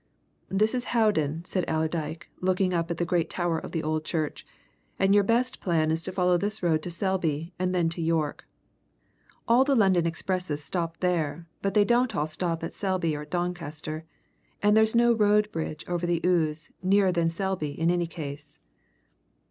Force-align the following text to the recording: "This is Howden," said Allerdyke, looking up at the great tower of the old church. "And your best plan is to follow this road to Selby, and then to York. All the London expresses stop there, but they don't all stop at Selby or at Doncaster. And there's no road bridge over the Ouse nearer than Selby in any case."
"This 0.49 0.73
is 0.73 0.85
Howden," 0.95 1.45
said 1.45 1.63
Allerdyke, 1.67 2.27
looking 2.39 2.73
up 2.73 2.89
at 2.89 2.97
the 2.97 3.05
great 3.05 3.29
tower 3.29 3.59
of 3.59 3.71
the 3.71 3.83
old 3.83 4.03
church. 4.03 4.47
"And 4.97 5.13
your 5.13 5.23
best 5.23 5.61
plan 5.61 5.91
is 5.91 6.01
to 6.01 6.11
follow 6.11 6.39
this 6.39 6.63
road 6.63 6.81
to 6.81 6.89
Selby, 6.89 7.53
and 7.59 7.71
then 7.75 7.87
to 7.89 8.01
York. 8.01 8.45
All 9.47 9.63
the 9.63 9.75
London 9.75 10.07
expresses 10.07 10.63
stop 10.63 11.01
there, 11.01 11.45
but 11.61 11.75
they 11.75 11.85
don't 11.85 12.15
all 12.15 12.25
stop 12.25 12.63
at 12.63 12.73
Selby 12.73 13.15
or 13.15 13.21
at 13.21 13.29
Doncaster. 13.29 14.03
And 14.59 14.75
there's 14.75 14.95
no 14.95 15.13
road 15.13 15.51
bridge 15.51 15.85
over 15.87 16.07
the 16.07 16.19
Ouse 16.25 16.71
nearer 16.81 17.11
than 17.11 17.29
Selby 17.29 17.79
in 17.79 17.91
any 17.91 18.07
case." 18.07 18.57